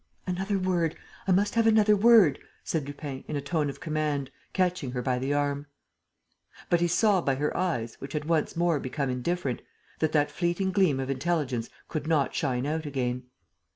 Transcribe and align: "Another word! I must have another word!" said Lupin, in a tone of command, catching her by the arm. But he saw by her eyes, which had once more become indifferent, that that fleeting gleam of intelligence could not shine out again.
"Another 0.25 0.57
word! 0.57 0.97
I 1.27 1.31
must 1.31 1.53
have 1.53 1.67
another 1.67 1.95
word!" 1.95 2.39
said 2.63 2.87
Lupin, 2.87 3.23
in 3.27 3.35
a 3.35 3.39
tone 3.39 3.69
of 3.69 3.79
command, 3.79 4.31
catching 4.51 4.93
her 4.93 5.01
by 5.03 5.19
the 5.19 5.31
arm. 5.31 5.67
But 6.71 6.81
he 6.81 6.87
saw 6.87 7.21
by 7.21 7.35
her 7.35 7.55
eyes, 7.55 7.97
which 8.01 8.13
had 8.13 8.25
once 8.25 8.55
more 8.55 8.79
become 8.79 9.11
indifferent, 9.11 9.61
that 9.99 10.11
that 10.13 10.31
fleeting 10.31 10.71
gleam 10.71 10.99
of 10.99 11.11
intelligence 11.11 11.69
could 11.87 12.07
not 12.07 12.33
shine 12.33 12.65
out 12.65 12.87
again. 12.87 13.25